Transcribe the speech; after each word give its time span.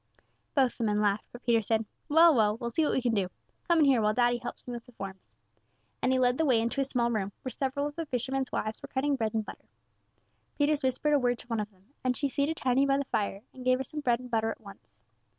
Both 0.55 0.79
the 0.79 0.83
men 0.83 0.99
laughed, 0.99 1.27
but 1.31 1.43
Peters 1.43 1.67
said, 1.67 1.85
"Well, 2.09 2.33
well, 2.33 2.57
we'll 2.57 2.71
see 2.71 2.83
what 2.83 2.93
we 2.93 3.03
can 3.03 3.13
do; 3.13 3.29
come 3.67 3.77
in 3.77 3.85
here 3.85 4.01
while 4.01 4.15
daddy 4.15 4.37
helps 4.39 4.65
me 4.65 4.73
with 4.73 4.83
the 4.87 4.91
forms;" 4.93 5.31
and 6.01 6.11
he 6.11 6.17
led 6.17 6.39
the 6.39 6.45
way 6.45 6.59
into 6.59 6.81
a 6.81 6.83
small 6.83 7.11
room, 7.11 7.31
where 7.43 7.51
several 7.51 7.85
of 7.85 7.95
the 7.95 8.07
fishermen's 8.07 8.51
wives 8.51 8.81
were 8.81 8.87
cutting 8.89 9.15
bread 9.15 9.35
and 9.35 9.45
butter. 9.45 9.69
Peters 10.57 10.81
whispered 10.81 11.13
a 11.13 11.19
word 11.19 11.37
to 11.37 11.47
one 11.49 11.59
of 11.59 11.69
them, 11.69 11.93
and 12.03 12.17
she 12.17 12.29
seated 12.29 12.57
Tiny 12.57 12.87
by 12.87 12.97
the 12.97 13.05
fire, 13.05 13.41
and 13.53 13.63
gave 13.63 13.77
her 13.77 13.83
some 13.83 13.99
bread 13.99 14.19
and 14.19 14.31
butter 14.31 14.49
at 14.49 14.61
once. 14.61 14.95